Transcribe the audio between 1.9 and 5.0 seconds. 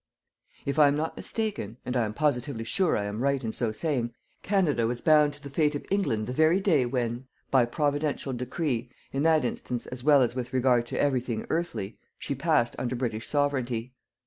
I am positively sure I am right in so saying Canada was